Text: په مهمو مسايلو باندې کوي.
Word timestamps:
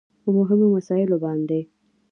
په 0.23 0.29
مهمو 0.37 0.67
مسايلو 0.75 1.17
باندې 1.25 1.59
کوي. 1.65 1.71